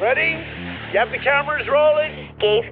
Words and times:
Ready? 0.00 0.32
You 0.92 0.98
have 0.98 1.10
the 1.10 1.18
cameras 1.18 1.66
rolling? 1.68 2.30
Gave 2.38 2.64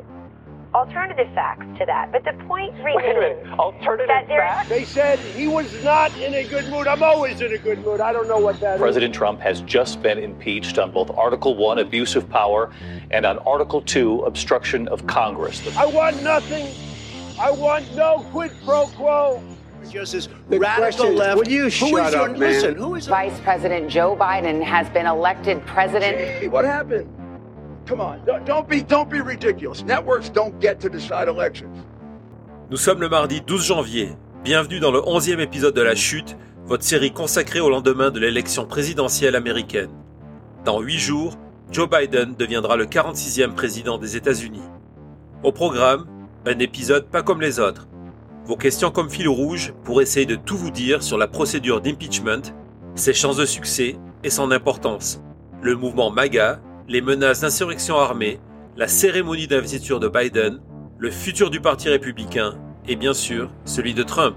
alternative 0.75 1.27
facts 1.35 1.65
to 1.79 1.87
that. 1.87 2.13
But 2.13 2.25
the 2.25 2.33
point 2.45 2.75
Wait 2.83 2.97
a 2.97 2.99
minute. 2.99 3.39
remains 3.39 3.59
Alternative 3.59 4.09
that 4.09 4.27
facts? 4.27 4.69
They 4.69 4.85
said 4.85 5.19
he 5.19 5.49
was 5.49 5.83
not 5.83 6.15
in 6.19 6.35
a 6.35 6.45
good 6.45 6.69
mood. 6.69 6.87
I'm 6.87 7.03
always 7.03 7.41
in 7.41 7.55
a 7.55 7.59
good 7.59 7.83
mood. 7.85 8.01
I 8.01 8.13
don't 8.13 8.29
know 8.29 8.39
what 8.39 8.61
that 8.61 8.75
is. 8.75 8.81
President 8.81 9.15
Trump 9.15 9.41
has 9.41 9.63
just 9.63 10.03
been 10.03 10.19
impeached 10.19 10.79
on 10.79 10.91
both 10.91 11.11
Article 11.17 11.57
1, 11.57 11.79
abuse 11.79 12.15
of 12.15 12.29
power, 12.29 12.71
and 13.11 13.25
on 13.25 13.39
Article 13.39 13.81
2, 13.81 14.25
obstruction 14.25 14.87
of 14.89 15.07
Congress. 15.07 15.63
I 15.79 15.87
want 15.87 16.23
nothing. 16.23 16.75
I 17.41 17.51
want 17.51 17.91
no 17.95 18.27
quid 18.33 18.53
pro 18.65 18.87
quo. 18.89 19.43
Just 19.91 20.13
this 20.13 20.29
The 20.49 20.59
radical 20.59 20.85
question 20.85 21.13
is, 21.13 21.19
left. 21.19 21.37
will 21.39 21.49
you 21.49 21.65
Who 21.65 21.71
shut 21.71 22.07
is 22.07 22.15
your, 22.15 22.23
up, 22.23 22.31
man? 22.31 22.41
Listen, 22.41 22.75
who 22.77 22.95
is 22.95 23.07
Vice 23.07 23.39
President 23.41 23.89
Joe 23.89 24.17
Biden 24.17 24.63
has 24.63 24.89
been 24.91 25.07
elected 25.07 25.65
president. 25.67 26.17
Hey, 26.17 26.49
what 26.49 26.65
happened? 26.65 27.07
Come 27.87 28.01
on, 28.01 28.25
don't, 28.25 28.45
don't 28.47 28.69
be 28.69 28.83
don't 28.83 29.11
be 29.11 29.21
ridiculous. 29.21 29.83
Networks 29.85 30.31
don't 30.31 30.59
get 30.61 30.81
to 30.81 30.89
decide 30.89 31.29
elections. 31.29 31.77
Nous 32.71 32.79
sommes 32.79 33.01
le 33.01 33.09
mardi 33.09 33.41
12 33.43 33.63
janvier. 33.67 34.17
Bienvenue 34.43 34.81
dans 34.81 34.91
le 34.91 35.01
11e 35.01 35.39
épisode 35.41 35.75
de 35.75 35.83
La 35.83 35.95
Chute, 35.95 36.37
votre 36.67 36.83
série 36.85 37.13
consacrée 37.13 37.61
au 37.61 37.69
lendemain 37.71 38.11
de 38.11 38.19
l'élection 38.21 38.65
présidentielle 38.67 39.37
américaine. 39.37 39.91
Dans 40.65 40.81
8 40.81 40.99
jours, 40.99 41.35
Joe 41.71 41.89
Biden 41.89 42.35
deviendra 42.39 42.77
le 42.77 42.87
46e 42.87 43.53
président 43.53 43.99
des 43.99 44.17
États-Unis. 44.17 44.63
Au 45.43 45.53
programme, 45.53 46.07
un 46.47 46.59
épisode 46.59 47.07
pas 47.07 47.23
comme 47.23 47.41
les 47.41 47.61
autres. 47.61 47.87
Vos 48.47 48.57
questions 48.57 48.91
comme 48.91 49.09
fil 49.09 49.27
rouge 49.27 49.73
pour 49.85 50.03
essayer 50.03 50.27
de 50.27 50.37
tout 50.37 50.59
vous 50.59 50.71
dire 50.71 51.03
sur 51.03 51.17
la 51.17 51.27
procédure 51.27 51.81
d'impeachment, 51.81 52.43
ses 52.95 53.15
chances 53.15 53.39
de 53.39 53.47
succès 53.47 53.97
et 54.23 54.29
son 54.29 54.51
importance. 54.51 55.23
Le 55.63 55.75
mouvement 55.77 56.11
MAGA, 56.11 56.61
les 56.87 57.01
menaces 57.01 57.41
d'insurrection 57.41 57.97
armée, 57.97 58.39
la 58.77 58.87
cérémonie 58.87 59.47
d'investiture 59.47 59.99
de 59.99 60.09
Biden, 60.09 60.61
le 60.99 61.11
futur 61.11 61.49
du 61.49 61.63
Parti 61.63 61.89
républicain 61.89 62.59
et 62.87 62.97
bien 62.97 63.15
sûr 63.15 63.51
celui 63.65 63.95
de 63.95 64.03
Trump. 64.03 64.37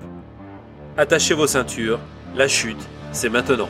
Attachez 0.96 1.34
vos 1.34 1.48
ceintures, 1.48 2.00
la 2.34 2.48
chute, 2.48 2.88
c'est 3.12 3.30
maintenant. 3.30 3.70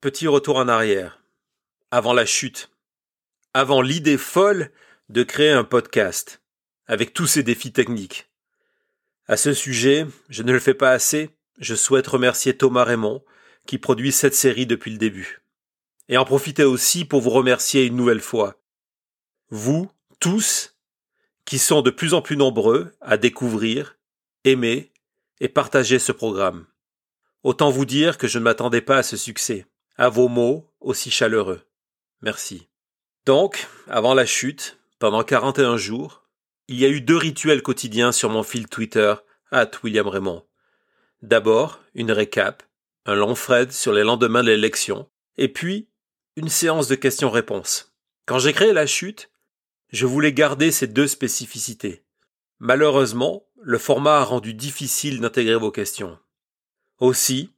Petit 0.00 0.26
retour 0.26 0.56
en 0.56 0.66
arrière. 0.66 1.22
Avant 1.92 2.12
la 2.12 2.26
chute. 2.26 2.68
Avant 3.58 3.82
l'idée 3.82 4.18
folle 4.18 4.70
de 5.08 5.24
créer 5.24 5.50
un 5.50 5.64
podcast, 5.64 6.42
avec 6.86 7.12
tous 7.12 7.26
ces 7.26 7.42
défis 7.42 7.72
techniques. 7.72 8.30
À 9.26 9.36
ce 9.36 9.52
sujet, 9.52 10.06
je 10.28 10.44
ne 10.44 10.52
le 10.52 10.60
fais 10.60 10.74
pas 10.74 10.92
assez, 10.92 11.30
je 11.58 11.74
souhaite 11.74 12.06
remercier 12.06 12.56
Thomas 12.56 12.84
Raymond, 12.84 13.24
qui 13.66 13.78
produit 13.78 14.12
cette 14.12 14.36
série 14.36 14.66
depuis 14.66 14.92
le 14.92 14.96
début. 14.96 15.42
Et 16.08 16.16
en 16.16 16.24
profiter 16.24 16.62
aussi 16.62 17.04
pour 17.04 17.20
vous 17.20 17.30
remercier 17.30 17.84
une 17.84 17.96
nouvelle 17.96 18.20
fois. 18.20 18.60
Vous, 19.50 19.90
tous, 20.20 20.76
qui 21.44 21.58
sont 21.58 21.82
de 21.82 21.90
plus 21.90 22.14
en 22.14 22.22
plus 22.22 22.36
nombreux 22.36 22.92
à 23.00 23.16
découvrir, 23.16 23.98
aimer 24.44 24.92
et 25.40 25.48
partager 25.48 25.98
ce 25.98 26.12
programme. 26.12 26.64
Autant 27.42 27.72
vous 27.72 27.86
dire 27.86 28.18
que 28.18 28.28
je 28.28 28.38
ne 28.38 28.44
m'attendais 28.44 28.82
pas 28.82 28.98
à 28.98 29.02
ce 29.02 29.16
succès, 29.16 29.66
à 29.96 30.10
vos 30.10 30.28
mots 30.28 30.70
aussi 30.78 31.10
chaleureux. 31.10 31.62
Merci. 32.22 32.67
Donc, 33.28 33.68
avant 33.88 34.14
la 34.14 34.24
chute, 34.24 34.78
pendant 34.98 35.22
41 35.22 35.76
jours, 35.76 36.22
il 36.66 36.78
y 36.78 36.86
a 36.86 36.88
eu 36.88 37.02
deux 37.02 37.18
rituels 37.18 37.60
quotidiens 37.60 38.10
sur 38.10 38.30
mon 38.30 38.42
fil 38.42 38.68
Twitter, 38.68 39.16
at 39.50 39.70
William 39.84 40.08
Raymond. 40.08 40.46
D'abord, 41.20 41.78
une 41.94 42.10
récap, 42.10 42.62
un 43.04 43.14
long 43.14 43.34
thread 43.34 43.70
sur 43.70 43.92
les 43.92 44.02
lendemains 44.02 44.42
de 44.42 44.48
l'élection, 44.48 45.10
et 45.36 45.48
puis 45.48 45.90
une 46.36 46.48
séance 46.48 46.88
de 46.88 46.94
questions-réponses. 46.94 47.92
Quand 48.24 48.38
j'ai 48.38 48.54
créé 48.54 48.72
la 48.72 48.86
chute, 48.86 49.28
je 49.90 50.06
voulais 50.06 50.32
garder 50.32 50.70
ces 50.70 50.86
deux 50.86 51.06
spécificités. 51.06 52.04
Malheureusement, 52.60 53.46
le 53.60 53.76
format 53.76 54.20
a 54.20 54.24
rendu 54.24 54.54
difficile 54.54 55.20
d'intégrer 55.20 55.56
vos 55.56 55.70
questions. 55.70 56.18
Aussi, 56.98 57.52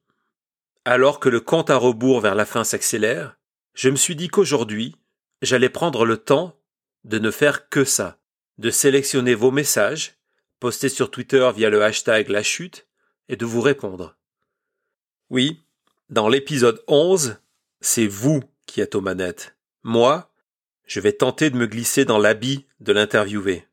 alors 0.84 1.20
que 1.20 1.28
le 1.28 1.38
compte 1.38 1.70
à 1.70 1.76
rebours 1.76 2.20
vers 2.20 2.34
la 2.34 2.44
fin 2.44 2.64
s'accélère, 2.64 3.36
je 3.74 3.88
me 3.88 3.94
suis 3.94 4.16
dit 4.16 4.26
qu'aujourd'hui, 4.26 4.96
j'allais 5.42 5.68
prendre 5.68 6.04
le 6.04 6.16
temps 6.16 6.58
de 7.04 7.18
ne 7.18 7.30
faire 7.30 7.68
que 7.68 7.84
ça, 7.84 8.18
de 8.58 8.70
sélectionner 8.70 9.34
vos 9.34 9.50
messages, 9.50 10.14
postés 10.58 10.88
sur 10.88 11.10
Twitter 11.10 11.50
via 11.54 11.70
le 11.70 11.82
hashtag 11.82 12.28
la 12.28 12.42
chute, 12.42 12.86
et 13.28 13.36
de 13.36 13.46
vous 13.46 13.60
répondre. 13.60 14.16
Oui, 15.30 15.62
dans 16.10 16.28
l'épisode 16.28 16.82
11, 16.88 17.36
c'est 17.80 18.06
vous 18.06 18.42
qui 18.66 18.80
êtes 18.80 18.94
aux 18.94 19.00
manettes. 19.00 19.56
Moi, 19.82 20.30
je 20.86 21.00
vais 21.00 21.12
tenter 21.12 21.50
de 21.50 21.56
me 21.56 21.66
glisser 21.66 22.04
dans 22.04 22.18
l'habit 22.18 22.66
de 22.80 22.92
l'interviewé. 22.92 23.66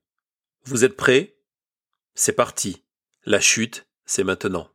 Vous 0.63 0.85
êtes 0.85 0.95
prêts? 0.95 1.35
C'est 2.13 2.33
parti. 2.33 2.83
La 3.25 3.39
chute, 3.39 3.87
c'est 4.05 4.23
maintenant. 4.23 4.69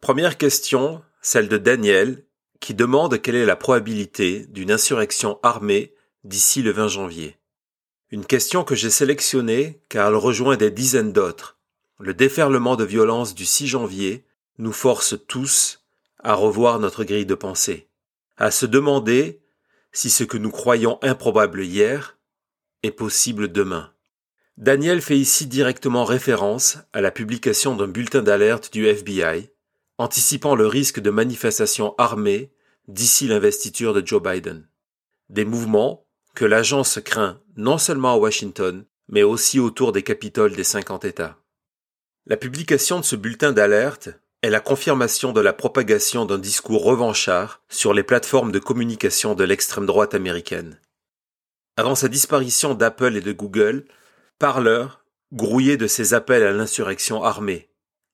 Première 0.00 0.38
question, 0.38 1.02
celle 1.20 1.48
de 1.48 1.58
Daniel, 1.58 2.24
qui 2.60 2.74
demande 2.74 3.20
quelle 3.20 3.36
est 3.36 3.46
la 3.46 3.56
probabilité 3.56 4.46
d'une 4.46 4.72
insurrection 4.72 5.38
armée 5.42 5.93
d'ici 6.24 6.62
le 6.62 6.70
20 6.70 6.88
janvier. 6.88 7.36
Une 8.10 8.24
question 8.24 8.64
que 8.64 8.74
j'ai 8.74 8.90
sélectionnée 8.90 9.80
car 9.88 10.08
elle 10.08 10.16
rejoint 10.16 10.56
des 10.56 10.70
dizaines 10.70 11.12
d'autres. 11.12 11.58
Le 11.98 12.14
déferlement 12.14 12.76
de 12.76 12.84
violence 12.84 13.34
du 13.34 13.44
6 13.44 13.68
janvier 13.68 14.24
nous 14.58 14.72
force 14.72 15.16
tous 15.28 15.84
à 16.22 16.34
revoir 16.34 16.78
notre 16.78 17.04
grille 17.04 17.26
de 17.26 17.34
pensée, 17.34 17.88
à 18.36 18.50
se 18.50 18.66
demander 18.66 19.40
si 19.92 20.10
ce 20.10 20.24
que 20.24 20.38
nous 20.38 20.50
croyons 20.50 20.98
improbable 21.02 21.62
hier 21.62 22.18
est 22.82 22.90
possible 22.90 23.52
demain. 23.52 23.92
Daniel 24.56 25.02
fait 25.02 25.18
ici 25.18 25.46
directement 25.46 26.04
référence 26.04 26.78
à 26.92 27.00
la 27.00 27.10
publication 27.10 27.76
d'un 27.76 27.88
bulletin 27.88 28.22
d'alerte 28.22 28.72
du 28.72 28.86
FBI, 28.86 29.50
anticipant 29.98 30.54
le 30.54 30.66
risque 30.66 31.00
de 31.00 31.10
manifestations 31.10 31.94
armées 31.98 32.52
d'ici 32.88 33.26
l'investiture 33.26 33.92
de 33.92 34.06
Joe 34.06 34.22
Biden. 34.22 34.66
Des 35.28 35.44
mouvements 35.44 36.03
que 36.34 36.44
l'agence 36.44 36.98
craint 37.04 37.40
non 37.56 37.78
seulement 37.78 38.14
à 38.14 38.16
Washington, 38.16 38.84
mais 39.08 39.22
aussi 39.22 39.60
autour 39.60 39.92
des 39.92 40.02
capitoles 40.02 40.56
des 40.56 40.64
50 40.64 41.04
États. 41.04 41.38
La 42.26 42.36
publication 42.36 42.98
de 43.00 43.04
ce 43.04 43.16
bulletin 43.16 43.52
d'alerte 43.52 44.08
est 44.42 44.50
la 44.50 44.60
confirmation 44.60 45.32
de 45.32 45.40
la 45.40 45.52
propagation 45.52 46.24
d'un 46.24 46.38
discours 46.38 46.84
revanchard 46.84 47.62
sur 47.68 47.94
les 47.94 48.02
plateformes 48.02 48.52
de 48.52 48.58
communication 48.58 49.34
de 49.34 49.44
l'extrême 49.44 49.86
droite 49.86 50.14
américaine. 50.14 50.80
Avant 51.76 51.94
sa 51.94 52.08
disparition 52.08 52.74
d'Apple 52.74 53.16
et 53.16 53.20
de 53.20 53.32
Google, 53.32 53.84
Parler 54.38 54.86
grouillait 55.32 55.76
de 55.76 55.86
ses 55.86 56.14
appels 56.14 56.42
à 56.42 56.52
l'insurrection 56.52 57.22
armée, 57.22 57.68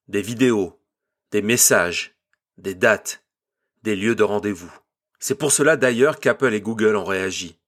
des 0.09 0.23
vidéos, 0.23 0.81
des 1.31 1.43
messages, 1.43 2.17
des 2.59 2.75
dates, 2.75 3.23
des 3.83 3.97
lieux 3.97 4.15
de 4.15 4.23
rendez-vous. 4.23 4.73
C'est 5.19 5.35
pour 5.35 5.53
cela 5.53 5.77
d'ailleurs 5.77 6.19
qu'Apple 6.19 6.55
et 6.55 6.61
Google 6.61 6.97
ont 6.97 7.05
réagi. 7.05 7.60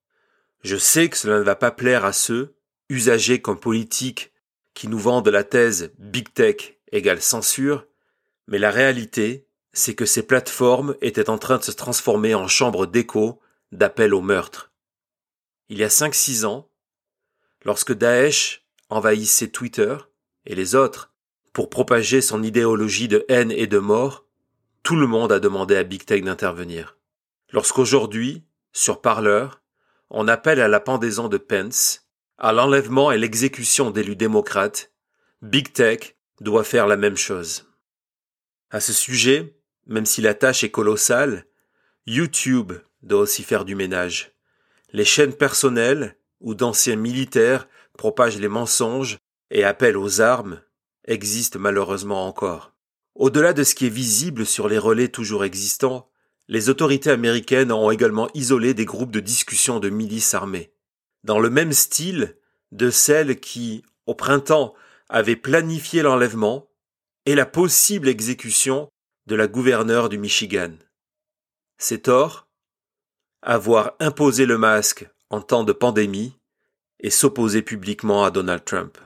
Je 0.62 0.77
sais 0.77 1.09
que 1.09 1.17
cela 1.17 1.39
ne 1.39 1.45
va 1.45 1.56
pas 1.56 1.71
plaire 1.71 2.05
à 2.05 2.12
ceux, 2.12 2.55
usagers 2.89 3.41
comme 3.41 3.59
politiques, 3.59 4.33
qui 4.75 4.89
nous 4.89 4.99
vendent 4.99 5.28
la 5.28 5.45
thèse 5.45 5.93
Big 5.99 6.33
Tech 6.33 6.78
égale 6.93 7.21
censure, 7.21 7.87
mais 8.47 8.59
la 8.59 8.71
réalité, 8.71 9.47
c'est 9.73 9.95
que 9.95 10.06
ces 10.06 10.23
plateformes 10.23 10.95
étaient 11.00 11.31
en 11.31 11.39
train 11.39 11.59
de 11.59 11.65
se 11.65 11.73
transformer 11.73 12.34
en 12.34 12.49
chambres 12.49 12.87
d'écho 12.87 13.41
d'appels 13.73 14.15
au 14.15 14.21
meurtre. 14.21 14.73
Il 15.69 15.78
y 15.78 15.84
a 15.84 15.89
5-6 15.89 16.45
ans, 16.45 16.71
lorsque 17.65 17.93
Daesh 17.93 18.67
envahissait 18.89 19.49
Twitter 19.49 19.97
et 20.44 20.55
les 20.55 20.75
autres 20.75 21.12
pour 21.53 21.71
propager 21.71 22.21
son 22.21 22.43
idéologie 22.43 23.09
de 23.09 23.25
haine 23.29 23.50
et 23.50 23.67
de 23.67 23.79
mort, 23.79 24.27
tout 24.83 24.97
le 24.97 25.06
monde 25.06 25.32
a 25.32 25.41
demandé 25.41 25.76
à 25.76 25.85
Big 25.85 26.05
Tech 26.05 26.23
d'intervenir. 26.23 26.99
Lorsqu'aujourd'hui, 27.50 28.44
sur 28.73 29.00
Parler, 29.00 29.47
on 30.14 30.29
appelle 30.29 30.61
à 30.61 30.69
la 30.69 30.79
pendaison 30.79 31.29
de 31.29 31.38
Pence, 31.38 32.06
à 32.37 32.53
l'enlèvement 32.53 33.11
et 33.11 33.19
l'exécution 33.19 33.91
d'élus 33.91 34.14
démocrates, 34.14 34.93
Big 35.41 35.73
Tech 35.73 36.17
doit 36.41 36.64
faire 36.64 36.87
la 36.87 36.99
même 36.99 37.17
chose. 37.17 37.64
À 38.70 38.81
ce 38.81 38.93
sujet, 38.93 39.56
même 39.87 40.05
si 40.05 40.20
la 40.20 40.35
tâche 40.35 40.64
est 40.64 40.70
colossale, 40.70 41.47
YouTube 42.06 42.75
doit 43.03 43.20
aussi 43.20 43.43
faire 43.43 43.64
du 43.64 43.75
ménage. 43.75 44.32
Les 44.93 45.06
chaînes 45.06 45.32
personnelles 45.32 46.19
où 46.41 46.55
d'anciens 46.55 46.97
militaires 46.97 47.67
propagent 47.97 48.38
les 48.38 48.49
mensonges 48.49 49.17
et 49.50 49.65
appellent 49.65 49.97
aux 49.97 50.20
armes 50.20 50.61
existent 51.05 51.58
malheureusement 51.58 52.26
encore. 52.26 52.75
Au-delà 53.15 53.55
de 53.55 53.65
ce 53.65 53.75
qui 53.75 53.87
est 53.87 53.91
visible 53.91 54.44
sur 54.44 54.69
les 54.69 54.79
relais 54.79 55.08
toujours 55.08 55.44
existants, 55.44 56.11
les 56.49 56.69
autorités 56.69 57.11
américaines 57.11 57.73
ont 57.73 57.91
également 57.91 58.29
isolé 58.35 58.75
des 58.75 58.85
groupes 58.85 59.12
de 59.12 59.21
discussion 59.21 59.81
de 59.81 59.91
milices 59.91 60.35
armées. 60.35 60.73
Dans 61.25 61.39
le 61.39 61.50
même 61.50 61.73
style 61.73 62.37
de 62.73 62.91
celles 62.91 63.39
qui, 63.41 63.85
au 64.06 64.15
printemps, 64.15 64.75
avaient 65.09 65.37
planifié 65.37 66.03
l'enlèvement 66.03 66.69
et 67.27 67.35
la 67.35 67.47
possible 67.47 68.09
exécution 68.09 68.89
de 69.27 69.37
la 69.37 69.47
gouverneure 69.47 70.09
du 70.09 70.19
Michigan. 70.19 70.73
C'est 71.79 72.03
tort 72.03 72.49
Avoir 73.43 73.94
imposé 74.00 74.47
le 74.47 74.59
masque 74.59 75.09
en 75.31 75.41
temps 75.41 75.65
de 75.65 75.73
pandémie 75.73 76.37
et 77.00 77.11
s'opposer 77.11 77.62
publiquement 77.62 78.25
à 78.25 78.31
Donald 78.31 78.65
Trump. 78.65 78.99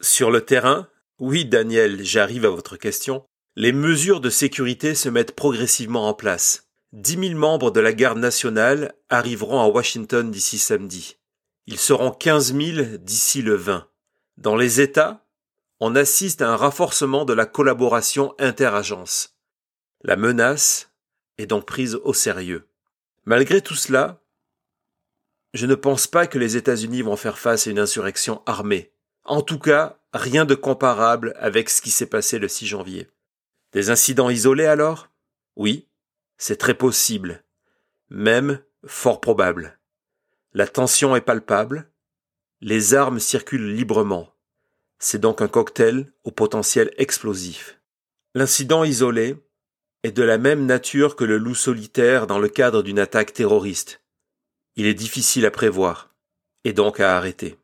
Sur 0.00 0.30
le 0.30 0.44
terrain, 0.44 0.88
oui 1.18 1.44
Daniel, 1.44 2.04
j'arrive 2.04 2.44
à 2.44 2.50
votre 2.50 2.76
question, 2.76 3.24
les 3.58 3.72
mesures 3.72 4.20
de 4.20 4.30
sécurité 4.30 4.94
se 4.94 5.08
mettent 5.08 5.34
progressivement 5.34 6.06
en 6.06 6.14
place. 6.14 6.68
Dix 6.92 7.16
mille 7.16 7.34
membres 7.34 7.72
de 7.72 7.80
la 7.80 7.92
garde 7.92 8.18
nationale 8.18 8.94
arriveront 9.08 9.60
à 9.60 9.66
Washington 9.66 10.30
d'ici 10.30 10.60
samedi. 10.60 11.16
Ils 11.66 11.80
seront 11.80 12.12
quinze 12.12 12.52
mille 12.52 12.98
d'ici 13.02 13.42
le 13.42 13.56
20. 13.56 13.88
Dans 14.36 14.54
les 14.54 14.80
États, 14.80 15.26
on 15.80 15.96
assiste 15.96 16.40
à 16.40 16.50
un 16.50 16.54
renforcement 16.54 17.24
de 17.24 17.32
la 17.32 17.46
collaboration 17.46 18.32
interagences. 18.38 19.36
La 20.02 20.14
menace 20.14 20.92
est 21.36 21.46
donc 21.46 21.66
prise 21.66 21.96
au 22.04 22.14
sérieux. 22.14 22.68
Malgré 23.24 23.60
tout 23.60 23.74
cela, 23.74 24.22
je 25.52 25.66
ne 25.66 25.74
pense 25.74 26.06
pas 26.06 26.28
que 26.28 26.38
les 26.38 26.56
États-Unis 26.56 27.02
vont 27.02 27.16
faire 27.16 27.40
face 27.40 27.66
à 27.66 27.70
une 27.70 27.80
insurrection 27.80 28.40
armée. 28.46 28.92
En 29.24 29.42
tout 29.42 29.58
cas, 29.58 29.98
rien 30.12 30.44
de 30.44 30.54
comparable 30.54 31.34
avec 31.40 31.70
ce 31.70 31.82
qui 31.82 31.90
s'est 31.90 32.06
passé 32.06 32.38
le 32.38 32.46
6 32.46 32.64
janvier. 32.66 33.08
Des 33.72 33.90
incidents 33.90 34.30
isolés 34.30 34.66
alors? 34.66 35.10
Oui, 35.56 35.88
c'est 36.36 36.56
très 36.56 36.74
possible, 36.74 37.44
même 38.08 38.62
fort 38.86 39.20
probable. 39.20 39.78
La 40.54 40.66
tension 40.66 41.14
est 41.14 41.20
palpable, 41.20 41.90
les 42.60 42.94
armes 42.94 43.20
circulent 43.20 43.74
librement. 43.74 44.34
C'est 44.98 45.18
donc 45.18 45.42
un 45.42 45.48
cocktail 45.48 46.12
au 46.24 46.30
potentiel 46.30 46.92
explosif. 46.96 47.78
L'incident 48.34 48.84
isolé 48.84 49.36
est 50.02 50.12
de 50.12 50.22
la 50.22 50.38
même 50.38 50.64
nature 50.64 51.16
que 51.16 51.24
le 51.24 51.38
loup 51.38 51.54
solitaire 51.54 52.26
dans 52.26 52.38
le 52.38 52.48
cadre 52.48 52.82
d'une 52.82 52.98
attaque 52.98 53.32
terroriste. 53.32 54.02
Il 54.76 54.86
est 54.86 54.94
difficile 54.94 55.44
à 55.44 55.50
prévoir, 55.50 56.14
et 56.64 56.72
donc 56.72 57.00
à 57.00 57.16
arrêter. 57.16 57.58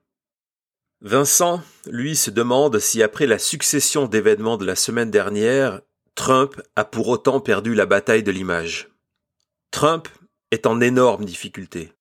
Vincent, 1.00 1.62
lui, 1.86 2.16
se 2.16 2.30
demande 2.30 2.78
si 2.78 3.02
après 3.02 3.26
la 3.26 3.38
succession 3.38 4.06
d'événements 4.06 4.56
de 4.56 4.64
la 4.64 4.76
semaine 4.76 5.10
dernière, 5.10 5.80
Trump 6.14 6.61
a 6.76 6.84
pour 6.84 7.08
autant 7.08 7.40
perdu 7.40 7.75
la 7.75 7.87
bataille 7.87 8.22
de 8.22 8.31
l'image. 8.31 8.88
Trump 9.70 10.08
est 10.50 10.66
en 10.66 10.81
énorme 10.81 11.25
difficulté. 11.25 11.93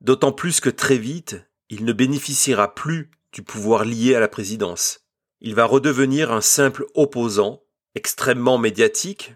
D'autant 0.00 0.32
plus 0.32 0.60
que 0.60 0.70
très 0.70 0.96
vite, 0.96 1.36
il 1.68 1.84
ne 1.84 1.92
bénéficiera 1.92 2.74
plus 2.74 3.10
du 3.32 3.42
pouvoir 3.42 3.84
lié 3.84 4.14
à 4.14 4.20
la 4.20 4.28
présidence. 4.28 5.00
Il 5.40 5.54
va 5.54 5.66
redevenir 5.66 6.32
un 6.32 6.40
simple 6.40 6.86
opposant, 6.94 7.62
extrêmement 7.94 8.58
médiatique, 8.58 9.34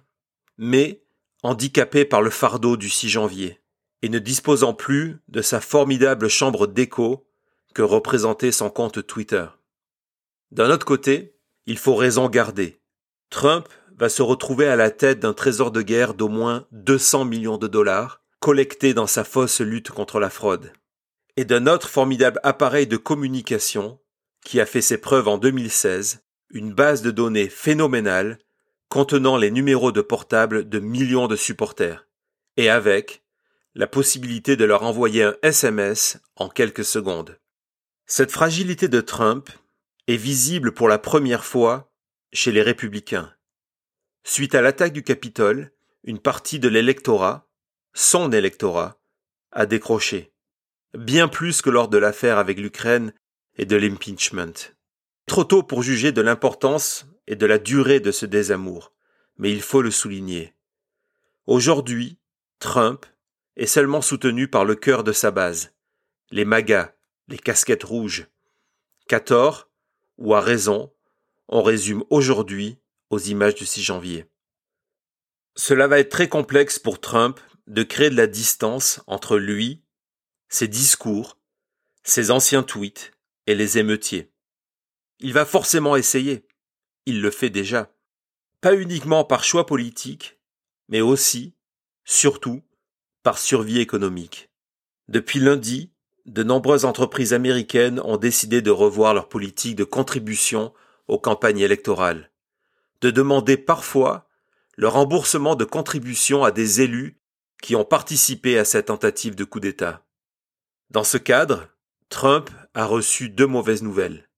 mais 0.56 1.04
handicapé 1.42 2.04
par 2.04 2.22
le 2.22 2.30
fardeau 2.30 2.76
du 2.76 2.88
6 2.88 3.10
janvier, 3.10 3.60
et 4.02 4.08
ne 4.08 4.18
disposant 4.18 4.72
plus 4.72 5.18
de 5.28 5.42
sa 5.42 5.60
formidable 5.60 6.28
chambre 6.28 6.66
d'écho 6.66 7.26
que 7.74 7.82
représentait 7.82 8.52
son 8.52 8.70
compte 8.70 9.06
Twitter. 9.06 9.46
D'un 10.50 10.70
autre 10.70 10.86
côté, 10.86 11.36
il 11.66 11.78
faut 11.78 11.94
raison 11.94 12.28
garder. 12.28 12.80
Trump 13.30 13.68
va 13.96 14.08
se 14.08 14.22
retrouver 14.22 14.66
à 14.66 14.76
la 14.76 14.90
tête 14.90 15.20
d'un 15.20 15.32
trésor 15.32 15.70
de 15.70 15.82
guerre 15.82 16.14
d'au 16.14 16.28
moins 16.28 16.66
200 16.72 17.24
millions 17.24 17.58
de 17.58 17.68
dollars, 17.68 18.22
collectés 18.40 18.94
dans 18.94 19.06
sa 19.06 19.24
fausse 19.24 19.60
lutte 19.60 19.90
contre 19.90 20.20
la 20.20 20.30
fraude 20.30 20.72
et 21.36 21.44
d'un 21.44 21.66
autre 21.66 21.88
formidable 21.88 22.40
appareil 22.42 22.86
de 22.86 22.96
communication 22.96 24.00
qui 24.44 24.60
a 24.60 24.66
fait 24.66 24.82
ses 24.82 24.98
preuves 24.98 25.28
en 25.28 25.38
2016, 25.38 26.22
une 26.50 26.72
base 26.72 27.02
de 27.02 27.10
données 27.10 27.48
phénoménale 27.48 28.38
contenant 28.88 29.36
les 29.36 29.50
numéros 29.50 29.90
de 29.90 30.02
portable 30.02 30.68
de 30.68 30.78
millions 30.78 31.26
de 31.26 31.36
supporters, 31.36 32.06
et 32.56 32.68
avec 32.68 33.24
la 33.74 33.88
possibilité 33.88 34.56
de 34.56 34.64
leur 34.64 34.84
envoyer 34.84 35.24
un 35.24 35.34
SMS 35.42 36.18
en 36.36 36.48
quelques 36.48 36.84
secondes. 36.84 37.40
Cette 38.06 38.30
fragilité 38.30 38.86
de 38.86 39.00
Trump 39.00 39.48
est 40.06 40.16
visible 40.16 40.72
pour 40.72 40.88
la 40.88 40.98
première 40.98 41.44
fois 41.44 41.90
chez 42.32 42.52
les 42.52 42.62
républicains. 42.62 43.32
Suite 44.26 44.54
à 44.54 44.62
l'attaque 44.62 44.94
du 44.94 45.02
Capitole, 45.02 45.70
une 46.02 46.18
partie 46.18 46.58
de 46.58 46.68
l'électorat, 46.68 47.46
son 47.92 48.32
électorat, 48.32 48.98
a 49.52 49.66
décroché 49.66 50.32
bien 50.94 51.28
plus 51.28 51.60
que 51.60 51.70
lors 51.70 51.88
de 51.88 51.98
l'affaire 51.98 52.38
avec 52.38 52.58
l'Ukraine 52.58 53.12
et 53.56 53.66
de 53.66 53.76
l'impeachment. 53.76 54.72
Trop 55.26 55.44
tôt 55.44 55.62
pour 55.62 55.82
juger 55.82 56.10
de 56.10 56.22
l'importance 56.22 57.06
et 57.26 57.36
de 57.36 57.46
la 57.46 57.58
durée 57.58 58.00
de 58.00 58.10
ce 58.10 58.26
désamour, 58.26 58.92
mais 59.36 59.52
il 59.52 59.60
faut 59.60 59.82
le 59.82 59.90
souligner. 59.90 60.54
Aujourd'hui, 61.46 62.18
Trump 62.60 63.04
est 63.56 63.66
seulement 63.66 64.00
soutenu 64.00 64.48
par 64.48 64.64
le 64.64 64.74
cœur 64.74 65.04
de 65.04 65.12
sa 65.12 65.30
base, 65.30 65.74
les 66.30 66.44
magas, 66.44 66.92
les 67.28 67.38
casquettes 67.38 67.84
rouges. 67.84 68.26
Qu'à 69.06 69.22
ou 70.16 70.34
à 70.34 70.40
raison, 70.40 70.92
on 71.48 71.62
résume 71.62 72.04
aujourd'hui 72.08 72.78
aux 73.10 73.18
images 73.18 73.54
du 73.54 73.66
6 73.66 73.82
janvier. 73.82 74.26
Cela 75.56 75.86
va 75.86 75.98
être 75.98 76.10
très 76.10 76.28
complexe 76.28 76.78
pour 76.78 77.00
Trump 77.00 77.40
de 77.66 77.82
créer 77.82 78.10
de 78.10 78.16
la 78.16 78.26
distance 78.26 79.00
entre 79.06 79.36
lui 79.38 79.82
ses 80.48 80.68
discours, 80.68 81.38
ses 82.04 82.30
anciens 82.30 82.62
tweets 82.62 83.12
et 83.46 83.54
les 83.54 83.78
émeutiers. 83.78 84.32
Il 85.18 85.32
va 85.32 85.44
forcément 85.44 85.96
essayer. 85.96 86.46
Il 87.06 87.20
le 87.20 87.30
fait 87.30 87.50
déjà. 87.50 87.92
Pas 88.60 88.74
uniquement 88.74 89.24
par 89.24 89.44
choix 89.44 89.66
politique, 89.66 90.38
mais 90.88 91.00
aussi, 91.00 91.54
surtout, 92.04 92.62
par 93.22 93.38
survie 93.38 93.80
économique. 93.80 94.50
Depuis 95.08 95.40
lundi, 95.40 95.92
de 96.26 96.42
nombreuses 96.42 96.84
entreprises 96.84 97.34
américaines 97.34 98.00
ont 98.00 98.16
décidé 98.16 98.62
de 98.62 98.70
revoir 98.70 99.12
leur 99.12 99.28
politique 99.28 99.76
de 99.76 99.84
contribution 99.84 100.72
aux 101.08 101.18
campagnes 101.18 101.58
électorales, 101.58 102.30
de 103.04 103.10
demander 103.10 103.58
parfois 103.58 104.26
le 104.78 104.88
remboursement 104.88 105.56
de 105.56 105.66
contributions 105.66 106.42
à 106.42 106.50
des 106.50 106.80
élus 106.80 107.20
qui 107.62 107.76
ont 107.76 107.84
participé 107.84 108.58
à 108.58 108.64
cette 108.64 108.86
tentative 108.86 109.34
de 109.34 109.44
coup 109.44 109.60
d'État. 109.60 110.06
Dans 110.88 111.04
ce 111.04 111.18
cadre, 111.18 111.68
Trump 112.08 112.48
a 112.72 112.86
reçu 112.86 113.28
deux 113.28 113.46
mauvaises 113.46 113.82
nouvelles. 113.82 114.30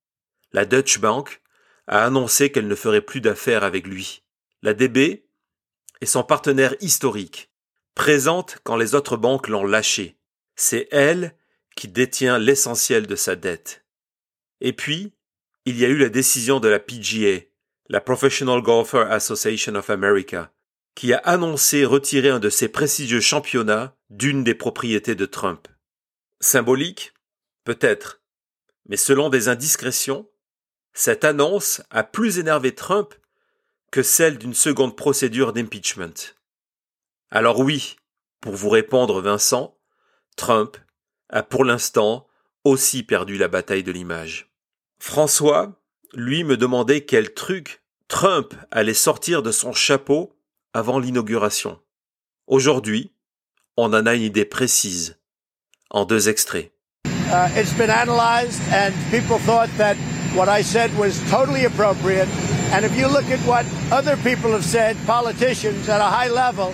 La 0.50 0.64
Deutsche 0.64 0.98
Bank 0.98 1.42
a 1.86 2.04
annoncé 2.04 2.50
qu'elle 2.50 2.66
ne 2.66 2.74
ferait 2.74 3.02
plus 3.02 3.20
d'affaires 3.20 3.62
avec 3.62 3.86
lui. 3.86 4.24
La 4.62 4.74
DB 4.74 5.28
est 6.00 6.06
son 6.06 6.24
partenaire 6.24 6.74
historique, 6.80 7.52
présente 7.94 8.58
quand 8.64 8.76
les 8.76 8.96
autres 8.96 9.16
banques 9.16 9.46
l'ont 9.46 9.64
lâché. 9.64 10.18
C'est 10.56 10.88
elle 10.90 11.36
qui 11.76 11.86
détient 11.86 12.40
l'essentiel 12.40 13.06
de 13.06 13.14
sa 13.14 13.36
dette. 13.36 13.84
Et 14.60 14.72
puis, 14.72 15.12
il 15.66 15.78
y 15.78 15.84
a 15.84 15.88
eu 15.88 15.98
la 15.98 16.08
décision 16.08 16.58
de 16.58 16.66
la 16.66 16.80
PGA, 16.80 17.42
la 17.88 18.00
Professional 18.00 18.60
Golfer 18.62 19.06
Association 19.10 19.74
of 19.74 19.90
America, 19.90 20.52
qui 20.94 21.12
a 21.12 21.18
annoncé 21.18 21.84
retirer 21.84 22.30
un 22.30 22.40
de 22.40 22.50
ses 22.50 22.68
prestigieux 22.68 23.20
championnats 23.20 23.94
d'une 24.10 24.44
des 24.44 24.54
propriétés 24.54 25.14
de 25.14 25.26
Trump. 25.26 25.68
Symbolique 26.40 27.12
Peut-être. 27.64 28.22
Mais 28.88 28.96
selon 28.96 29.28
des 29.28 29.48
indiscrétions, 29.48 30.28
cette 30.92 31.24
annonce 31.24 31.82
a 31.90 32.04
plus 32.04 32.38
énervé 32.38 32.74
Trump 32.74 33.14
que 33.90 34.02
celle 34.02 34.38
d'une 34.38 34.54
seconde 34.54 34.96
procédure 34.96 35.52
d'impeachment. 35.52 36.34
Alors 37.30 37.58
oui, 37.58 37.96
pour 38.40 38.54
vous 38.54 38.68
répondre 38.68 39.20
Vincent, 39.20 39.76
Trump 40.36 40.76
a 41.28 41.42
pour 41.42 41.64
l'instant 41.64 42.28
aussi 42.62 43.02
perdu 43.02 43.36
la 43.36 43.48
bataille 43.48 43.82
de 43.82 43.92
l'image. 43.92 44.52
François, 44.98 45.80
lui, 46.16 46.44
me 46.44 46.56
demandait 46.56 47.02
quel 47.02 47.32
truc 47.34 47.82
Trump 48.08 48.54
allait 48.70 48.94
sortir 48.94 49.42
de 49.42 49.52
son 49.52 49.72
chapeau 49.72 50.32
avant 50.72 50.98
l'inauguration. 50.98 51.78
Aujourd'hui, 52.46 53.12
on 53.76 53.92
en 53.92 54.06
a 54.06 54.14
une 54.14 54.22
idée 54.22 54.44
précise 54.44 55.16
en 55.90 56.04
deux 56.04 56.28
extraits. 56.28 56.72
Uh, 57.28 57.48
it's 57.56 57.74
been 57.74 57.90
analyzed, 57.90 58.60
and 58.72 58.94
people 59.10 59.38
thought 59.38 59.68
that 59.76 59.96
what 60.34 60.48
I 60.48 60.62
said 60.62 60.96
was 60.96 61.20
totally 61.28 61.64
appropriate. 61.64 62.28
And 62.72 62.84
if 62.84 62.96
you 62.96 63.08
look 63.08 63.28
at 63.30 63.40
what 63.40 63.66
other 63.90 64.16
people 64.18 64.52
have 64.52 64.64
said, 64.64 64.96
politicians 65.06 65.88
at 65.88 66.00
a 66.00 66.04
high 66.04 66.28
level, 66.28 66.72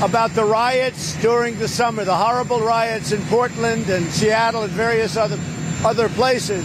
about 0.00 0.30
the 0.34 0.44
riots 0.44 1.14
during 1.20 1.58
the 1.58 1.66
summer, 1.66 2.04
the 2.04 2.14
horrible 2.14 2.60
riots 2.60 3.10
in 3.10 3.20
Portland 3.22 3.90
and 3.90 4.06
Seattle 4.06 4.62
and 4.62 4.72
various 4.72 5.16
other 5.16 5.38
other 5.84 6.08
places, 6.10 6.64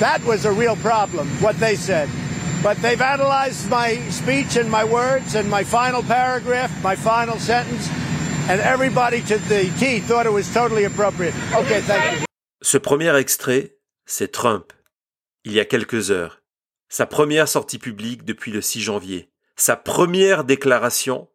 that 0.00 0.24
was 0.24 0.44
a 0.44 0.52
real 0.52 0.76
problem, 0.76 1.26
what 1.40 1.58
they 1.58 1.76
said. 1.76 2.08
But 2.62 2.80
they've 2.82 3.00
analyzed 3.00 3.68
my 3.68 3.98
speech 4.10 4.56
and 4.56 4.70
my 4.70 4.84
words 4.84 5.34
and 5.34 5.48
my 5.48 5.64
final 5.64 6.02
paragraph, 6.02 6.70
my 6.82 6.96
final 6.96 7.38
sentence, 7.38 7.88
Ce 12.62 12.76
premier 12.78 13.16
extrait, 13.16 13.76
c'est 14.04 14.32
Trump, 14.32 14.72
il 15.44 15.52
y 15.52 15.60
a 15.60 15.64
quelques 15.64 16.10
heures. 16.10 16.42
Sa 16.90 17.06
première 17.06 17.48
sortie 17.48 17.78
publique 17.78 18.24
depuis 18.24 18.52
le 18.52 18.60
6 18.60 18.82
janvier. 18.82 19.30
sa 19.56 19.76
première 19.76 20.44
déclaration 20.44 21.28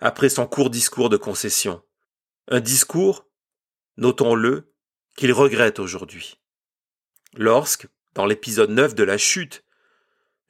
après 0.00 0.28
son 0.28 0.46
court 0.46 0.70
discours 0.70 1.08
de 1.08 1.16
concession. 1.16 1.82
Un 2.48 2.60
discours, 2.60 3.26
notons-le, 3.96 4.74
qu'il 5.16 5.32
regrette 5.32 5.78
aujourd'hui. 5.78 6.40
Lorsque, 7.36 7.86
dans 8.14 8.26
l'épisode 8.26 8.70
9 8.70 8.94
de 8.94 9.02
la 9.02 9.18
chute, 9.18 9.64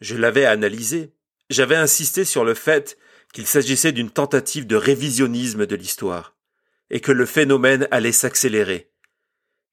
je 0.00 0.16
l'avais 0.16 0.44
analysé, 0.44 1.14
j'avais 1.48 1.76
insisté 1.76 2.24
sur 2.24 2.44
le 2.44 2.54
fait 2.54 2.98
qu'il 3.32 3.46
s'agissait 3.46 3.92
d'une 3.92 4.10
tentative 4.10 4.66
de 4.66 4.76
révisionnisme 4.76 5.66
de 5.66 5.76
l'histoire, 5.76 6.36
et 6.90 7.00
que 7.00 7.12
le 7.12 7.26
phénomène 7.26 7.88
allait 7.90 8.12
s'accélérer, 8.12 8.90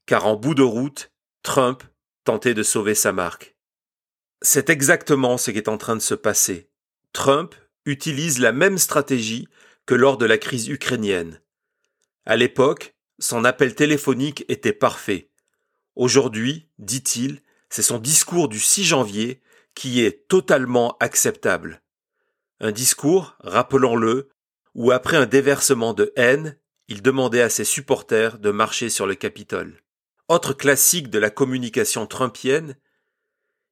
car 0.06 0.26
en 0.26 0.36
bout 0.36 0.56
de 0.56 0.64
route, 0.64 1.12
Trump 1.44 1.84
tentait 2.24 2.54
de 2.54 2.64
sauver 2.64 2.96
sa 2.96 3.12
marque. 3.12 3.56
C'est 4.42 4.70
exactement 4.70 5.38
ce 5.38 5.52
qui 5.52 5.58
est 5.58 5.68
en 5.68 5.78
train 5.78 5.96
de 5.96 6.02
se 6.02 6.16
passer. 6.16 6.70
Trump 7.14 7.56
utilise 7.86 8.40
la 8.40 8.52
même 8.52 8.78
stratégie 8.78 9.48
que 9.86 9.96
lors 9.96 10.18
de 10.18 10.26
la 10.26 10.38
crise 10.38 10.68
ukrainienne. 10.68 11.42
À 12.26 12.36
l'époque, 12.38 12.96
son 13.20 13.44
appel 13.44 13.76
téléphonique 13.76 14.46
était 14.48 14.74
parfait. 14.74 15.31
Aujourd'hui, 15.96 16.70
dit-il, 16.80 17.42
c'est 17.70 17.82
son 17.82 18.00
discours 18.00 18.48
du 18.48 18.60
6 18.60 18.84
janvier 18.84 19.42
qui 19.76 20.02
est 20.02 20.28
totalement 20.28 20.98
acceptable. 21.00 21.82
Un 22.60 22.72
discours, 22.72 23.36
rappelons-le, 23.40 24.30
où 24.76 24.92
après 24.92 25.18
un 25.18 25.26
déversement 25.26 25.94
de 25.94 26.14
haine, 26.16 26.58
il 26.88 27.02
demandait 27.02 27.42
à 27.42 27.50
ses 27.50 27.64
supporters 27.64 28.40
de 28.40 28.52
marcher 28.52 28.90
sur 28.90 29.08
le 29.08 29.16
Capitole. 29.16 29.82
Autre 30.28 30.54
classique 30.54 31.10
de 31.10 31.20
la 31.20 31.30
communication 31.30 32.06
trumpienne, 32.06 32.78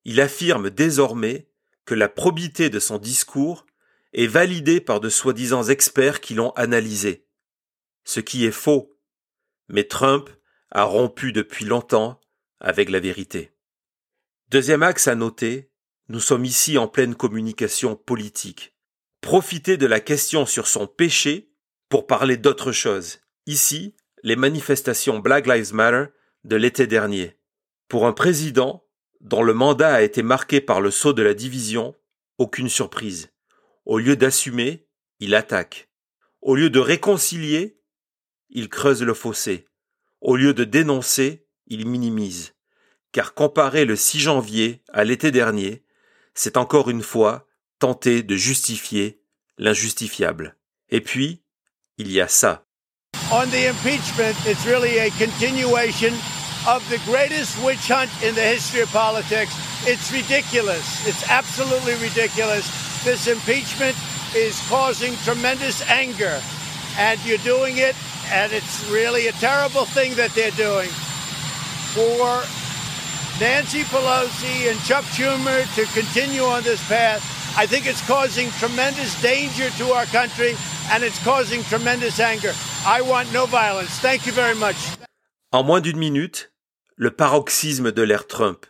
il 0.05 0.21
affirme 0.21 0.69
désormais 0.69 1.49
que 1.85 1.93
la 1.93 2.09
probité 2.09 2.69
de 2.69 2.79
son 2.79 2.97
discours 2.97 3.65
est 4.13 4.27
validée 4.27 4.81
par 4.81 4.99
de 4.99 5.09
soi-disant 5.09 5.63
experts 5.63 6.21
qui 6.21 6.33
l'ont 6.33 6.51
analysé. 6.51 7.25
Ce 8.03 8.19
qui 8.19 8.45
est 8.45 8.51
faux. 8.51 8.95
Mais 9.67 9.83
Trump 9.83 10.29
a 10.71 10.83
rompu 10.83 11.31
depuis 11.31 11.65
longtemps 11.65 12.19
avec 12.59 12.89
la 12.89 12.99
vérité. 12.99 13.51
Deuxième 14.49 14.83
axe 14.83 15.07
à 15.07 15.15
noter, 15.15 15.71
nous 16.07 16.19
sommes 16.19 16.45
ici 16.45 16.77
en 16.77 16.87
pleine 16.87 17.15
communication 17.15 17.95
politique. 17.95 18.75
Profiter 19.21 19.77
de 19.77 19.85
la 19.85 19.99
question 19.99 20.45
sur 20.45 20.67
son 20.67 20.87
péché 20.87 21.51
pour 21.87 22.07
parler 22.07 22.37
d'autre 22.37 22.71
chose. 22.71 23.19
Ici, 23.45 23.95
les 24.23 24.35
manifestations 24.35 25.19
Black 25.19 25.47
Lives 25.47 25.73
Matter 25.73 26.05
de 26.43 26.55
l'été 26.55 26.87
dernier. 26.87 27.37
Pour 27.87 28.05
un 28.05 28.13
président 28.13 28.85
dont 29.21 29.43
le 29.43 29.53
mandat 29.53 29.93
a 29.93 30.01
été 30.01 30.23
marqué 30.23 30.61
par 30.61 30.81
le 30.81 30.91
saut 30.91 31.13
de 31.13 31.21
la 31.21 31.33
division, 31.33 31.95
aucune 32.37 32.69
surprise. 32.69 33.29
Au 33.85 33.99
lieu 33.99 34.15
d'assumer, 34.15 34.87
il 35.19 35.35
attaque. 35.35 35.89
Au 36.41 36.55
lieu 36.55 36.69
de 36.69 36.79
réconcilier, 36.79 37.81
il 38.49 38.69
creuse 38.69 39.03
le 39.03 39.13
fossé. 39.13 39.68
Au 40.21 40.35
lieu 40.35 40.53
de 40.53 40.63
dénoncer, 40.63 41.45
il 41.67 41.87
minimise. 41.87 42.53
Car 43.11 43.33
comparer 43.33 43.85
le 43.85 43.95
6 43.95 44.19
janvier 44.19 44.83
à 44.93 45.03
l'été 45.03 45.31
dernier, 45.31 45.83
c'est 46.33 46.57
encore 46.57 46.89
une 46.89 47.03
fois 47.03 47.47
tenter 47.79 48.23
de 48.23 48.35
justifier 48.35 49.21
l'injustifiable. 49.57 50.57
Et 50.89 51.01
puis, 51.01 51.41
il 51.97 52.11
y 52.11 52.21
a 52.21 52.27
ça. 52.27 52.65
On 53.31 53.45
the 53.47 53.67
impeachment, 53.67 54.35
it's 54.45 54.65
really 54.65 54.99
a 54.99 55.09
continuation 55.11 56.13
of 56.67 56.83
the 56.89 56.99
greatest 57.05 57.57
witch 57.63 57.89
hunt 57.89 58.09
in 58.23 58.33
the 58.35 58.41
history 58.41 58.81
of 58.81 58.91
politics. 58.91 59.53
It's 59.87 60.11
ridiculous. 60.11 61.07
It's 61.07 61.23
absolutely 61.29 61.95
ridiculous. 61.95 62.67
This 63.03 63.27
impeachment 63.27 63.95
is 64.35 64.59
causing 64.67 65.15
tremendous 65.23 65.81
anger, 65.89 66.41
and 66.97 67.19
you're 67.25 67.43
doing 67.45 67.77
it, 67.77 67.95
and 68.31 68.51
it's 68.53 68.87
really 68.89 69.27
a 69.27 69.31
terrible 69.33 69.85
thing 69.85 70.15
that 70.15 70.31
they're 70.35 70.51
doing. 70.51 70.89
For 71.93 72.43
Nancy 73.39 73.83
Pelosi 73.83 74.69
and 74.69 74.79
Chuck 74.81 75.03
Schumer 75.05 75.63
to 75.75 75.85
continue 75.93 76.43
on 76.43 76.63
this 76.63 76.81
path, 76.87 77.21
I 77.57 77.65
think 77.65 77.85
it's 77.87 78.05
causing 78.05 78.49
tremendous 78.59 79.19
danger 79.21 79.69
to 79.77 79.91
our 79.91 80.05
country, 80.05 80.55
and 80.91 81.03
it's 81.03 81.21
causing 81.23 81.63
tremendous 81.63 82.19
anger. 82.19 82.53
I 82.85 83.01
want 83.01 83.31
no 83.33 83.45
violence. 83.45 83.99
Thank 83.99 84.25
you 84.25 84.33
very 84.33 84.55
much. 84.55 84.75
En 85.51 85.63
moins 85.63 85.81
d'une 85.81 85.97
minute, 85.97 86.51
le 86.95 87.11
paroxysme 87.11 87.91
de 87.91 88.03
l'ère 88.03 88.27
Trump. 88.27 88.65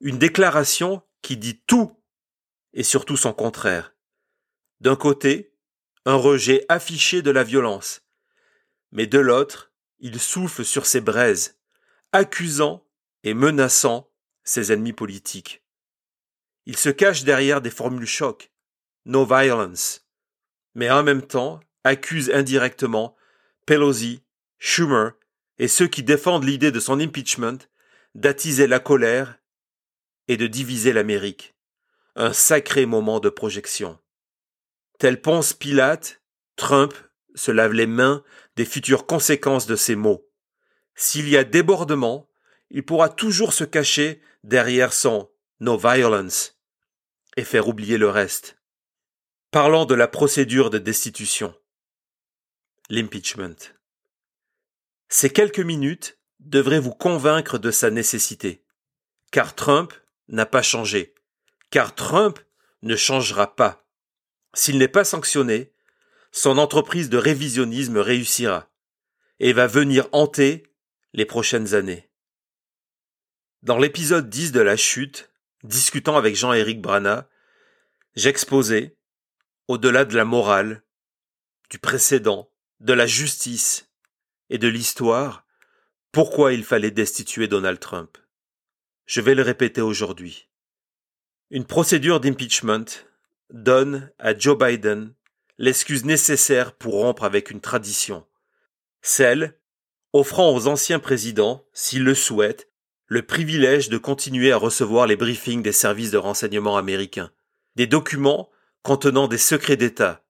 Une 0.00 0.18
déclaration 0.18 1.02
qui 1.22 1.36
dit 1.36 1.60
tout 1.66 1.92
et 2.74 2.82
surtout 2.82 3.16
son 3.16 3.32
contraire. 3.32 3.94
D'un 4.80 4.96
côté, 4.96 5.52
un 6.04 6.16
rejet 6.16 6.64
affiché 6.68 7.22
de 7.22 7.30
la 7.30 7.44
violence, 7.44 8.02
mais 8.92 9.06
de 9.06 9.18
l'autre, 9.18 9.72
il 9.98 10.20
souffle 10.20 10.64
sur 10.64 10.86
ses 10.86 11.00
braises, 11.00 11.58
accusant 12.12 12.86
et 13.24 13.34
menaçant 13.34 14.10
ses 14.44 14.72
ennemis 14.72 14.92
politiques. 14.92 15.64
Il 16.66 16.76
se 16.76 16.88
cache 16.88 17.24
derrière 17.24 17.60
des 17.60 17.70
formules 17.70 18.06
chocs, 18.06 18.50
no 19.04 19.24
violence, 19.24 20.06
mais 20.74 20.90
en 20.90 21.02
même 21.02 21.22
temps 21.22 21.60
accuse 21.84 22.30
indirectement 22.30 23.16
Pelosi, 23.66 24.22
Schumer 24.58 25.12
et 25.58 25.68
ceux 25.68 25.86
qui 25.86 26.02
défendent 26.02 26.44
l'idée 26.44 26.70
de 26.70 26.80
son 26.80 27.00
impeachment 27.00 27.58
d'attiser 28.14 28.66
la 28.66 28.80
colère 28.80 29.38
et 30.28 30.36
de 30.36 30.46
diviser 30.46 30.92
l'Amérique. 30.92 31.54
Un 32.14 32.32
sacré 32.32 32.86
moment 32.86 33.20
de 33.20 33.28
projection. 33.28 33.98
Tel 34.98 35.20
Ponce 35.20 35.52
Pilate, 35.52 36.22
Trump 36.56 36.94
se 37.34 37.50
lave 37.50 37.72
les 37.72 37.86
mains 37.86 38.24
des 38.56 38.64
futures 38.64 39.06
conséquences 39.06 39.66
de 39.66 39.76
ses 39.76 39.96
mots. 39.96 40.28
S'il 40.94 41.28
y 41.28 41.36
a 41.36 41.44
débordement, 41.44 42.28
il 42.70 42.84
pourra 42.84 43.08
toujours 43.08 43.52
se 43.52 43.64
cacher 43.64 44.20
derrière 44.44 44.92
son 44.92 45.30
no 45.60 45.76
violence 45.76 46.58
et 47.36 47.44
faire 47.44 47.68
oublier 47.68 47.98
le 47.98 48.08
reste. 48.08 48.58
Parlons 49.50 49.84
de 49.84 49.94
la 49.94 50.08
procédure 50.08 50.70
de 50.70 50.78
destitution. 50.78 51.54
L'impeachment. 52.88 53.56
Ces 55.08 55.30
quelques 55.30 55.60
minutes 55.60 56.18
devraient 56.40 56.80
vous 56.80 56.94
convaincre 56.94 57.58
de 57.58 57.70
sa 57.70 57.90
nécessité. 57.90 58.64
Car 59.30 59.54
Trump 59.54 59.92
n'a 60.28 60.46
pas 60.46 60.62
changé. 60.62 61.14
Car 61.70 61.94
Trump 61.94 62.38
ne 62.82 62.96
changera 62.96 63.54
pas. 63.54 63.86
S'il 64.54 64.78
n'est 64.78 64.88
pas 64.88 65.04
sanctionné, 65.04 65.72
son 66.36 66.58
entreprise 66.58 67.08
de 67.08 67.16
révisionnisme 67.16 67.96
réussira 67.96 68.70
et 69.40 69.54
va 69.54 69.66
venir 69.66 70.06
hanter 70.12 70.64
les 71.14 71.24
prochaines 71.24 71.72
années. 71.72 72.10
Dans 73.62 73.78
l'épisode 73.78 74.28
10 74.28 74.52
de 74.52 74.60
La 74.60 74.76
Chute, 74.76 75.30
discutant 75.64 76.14
avec 76.14 76.36
Jean-Éric 76.36 76.82
Brana, 76.82 77.26
j'exposais, 78.16 78.98
au-delà 79.66 80.04
de 80.04 80.14
la 80.14 80.26
morale, 80.26 80.82
du 81.70 81.78
précédent, 81.78 82.52
de 82.80 82.92
la 82.92 83.06
justice 83.06 83.88
et 84.50 84.58
de 84.58 84.68
l'histoire, 84.68 85.46
pourquoi 86.12 86.52
il 86.52 86.66
fallait 86.66 86.90
destituer 86.90 87.48
Donald 87.48 87.80
Trump. 87.80 88.18
Je 89.06 89.22
vais 89.22 89.34
le 89.34 89.42
répéter 89.42 89.80
aujourd'hui. 89.80 90.50
Une 91.48 91.64
procédure 91.64 92.20
d'impeachment 92.20 92.84
donne 93.48 94.12
à 94.18 94.36
Joe 94.36 94.58
Biden 94.58 95.15
l'excuse 95.58 96.04
nécessaire 96.04 96.72
pour 96.72 96.94
rompre 96.94 97.24
avec 97.24 97.50
une 97.50 97.60
tradition, 97.60 98.26
celle 99.02 99.58
offrant 100.12 100.54
aux 100.54 100.66
anciens 100.66 100.98
présidents, 100.98 101.66
s'ils 101.72 102.04
le 102.04 102.14
souhaitent, 102.14 102.68
le 103.06 103.22
privilège 103.22 103.88
de 103.88 103.98
continuer 103.98 104.50
à 104.50 104.56
recevoir 104.56 105.06
les 105.06 105.16
briefings 105.16 105.62
des 105.62 105.72
services 105.72 106.10
de 106.10 106.18
renseignement 106.18 106.76
américains, 106.76 107.30
des 107.76 107.86
documents 107.86 108.50
contenant 108.82 109.28
des 109.28 109.38
secrets 109.38 109.76
d'État, 109.76 110.24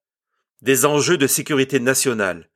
des 0.62 0.84
enjeux 0.84 1.18
de 1.18 1.26
sécurité 1.26 1.80
nationale, 1.80 2.50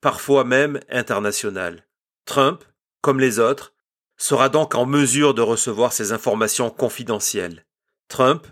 parfois 0.00 0.44
même 0.44 0.80
internationale. 0.88 1.86
Trump, 2.26 2.64
comme 3.00 3.20
les 3.20 3.38
autres, 3.38 3.74
sera 4.16 4.48
donc 4.48 4.74
en 4.74 4.86
mesure 4.86 5.34
de 5.34 5.42
recevoir 5.42 5.92
ces 5.92 6.12
informations 6.12 6.70
confidentielles. 6.70 7.66
Trump 8.08 8.46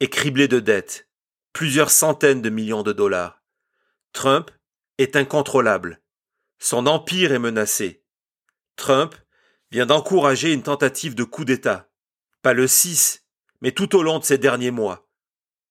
est 0.00 0.08
criblé 0.08 0.48
de 0.48 0.60
dettes, 0.60 1.08
plusieurs 1.54 1.90
centaines 1.90 2.42
de 2.42 2.50
millions 2.50 2.82
de 2.82 2.92
dollars. 2.92 3.40
Trump 4.12 4.50
est 4.98 5.14
incontrôlable. 5.14 6.02
Son 6.58 6.86
empire 6.86 7.32
est 7.32 7.38
menacé. 7.38 8.02
Trump 8.76 9.14
vient 9.70 9.86
d'encourager 9.86 10.52
une 10.52 10.64
tentative 10.64 11.14
de 11.14 11.22
coup 11.22 11.44
d'État. 11.44 11.88
Pas 12.42 12.54
le 12.54 12.66
6, 12.66 13.24
mais 13.60 13.70
tout 13.70 13.96
au 13.96 14.02
long 14.02 14.18
de 14.18 14.24
ces 14.24 14.36
derniers 14.36 14.72
mois. 14.72 15.08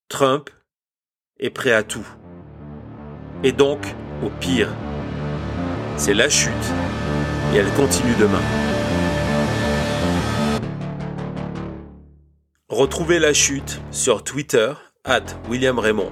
Trump 0.07 0.49
est 1.37 1.49
prêt 1.49 1.73
à 1.73 1.83
tout. 1.83 2.07
Et 3.43 3.51
donc, 3.51 3.85
au 4.23 4.29
pire, 4.29 4.73
c'est 5.97 6.13
la 6.13 6.29
chute. 6.29 6.53
Et 7.53 7.57
elle 7.57 7.71
continue 7.73 8.15
demain. 8.15 8.41
Retrouvez 12.69 13.19
la 13.19 13.33
chute 13.33 13.81
sur 13.91 14.23
Twitter 14.23 14.73
at 15.05 15.23
William 15.49 15.79
Raymond. 15.79 16.11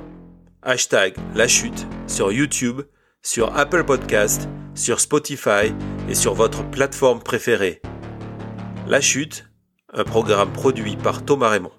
Hashtag 0.64 1.16
La 1.34 1.48
Chute 1.48 1.88
sur 2.08 2.32
YouTube, 2.32 2.82
sur 3.22 3.56
Apple 3.58 3.84
Podcast, 3.84 4.48
sur 4.76 5.00
Spotify 5.00 5.74
et 6.10 6.16
sur 6.16 6.34
votre 6.34 6.70
plateforme 6.70 7.22
préférée. 7.22 7.82
La 8.88 9.02
Chute, 9.02 9.50
un 9.94 10.04
programme 10.04 10.52
produit 10.52 10.98
par 10.98 11.24
Thomas 11.24 11.50
Raymond. 11.50 11.72